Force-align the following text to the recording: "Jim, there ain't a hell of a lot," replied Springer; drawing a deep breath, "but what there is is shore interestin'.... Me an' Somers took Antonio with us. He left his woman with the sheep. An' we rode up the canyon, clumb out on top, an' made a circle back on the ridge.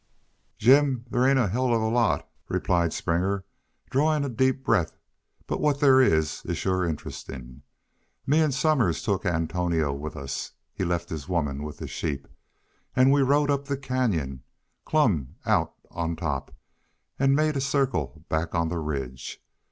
"Jim, 0.57 1.05
there 1.11 1.27
ain't 1.27 1.37
a 1.37 1.47
hell 1.47 1.71
of 1.71 1.79
a 1.79 1.87
lot," 1.87 2.27
replied 2.49 2.91
Springer; 2.91 3.45
drawing 3.91 4.25
a 4.25 4.29
deep 4.29 4.63
breath, 4.65 4.97
"but 5.45 5.61
what 5.61 5.79
there 5.79 6.01
is 6.01 6.41
is 6.43 6.57
shore 6.57 6.83
interestin'.... 6.87 7.61
Me 8.25 8.41
an' 8.41 8.51
Somers 8.51 9.03
took 9.03 9.27
Antonio 9.27 9.93
with 9.93 10.15
us. 10.15 10.53
He 10.73 10.83
left 10.83 11.09
his 11.09 11.29
woman 11.29 11.61
with 11.61 11.77
the 11.77 11.87
sheep. 11.87 12.27
An' 12.95 13.11
we 13.11 13.21
rode 13.21 13.51
up 13.51 13.65
the 13.65 13.77
canyon, 13.77 14.41
clumb 14.85 15.35
out 15.45 15.75
on 15.91 16.15
top, 16.15 16.51
an' 17.19 17.35
made 17.35 17.55
a 17.55 17.61
circle 17.61 18.25
back 18.27 18.55
on 18.55 18.69
the 18.69 18.79
ridge. 18.79 19.39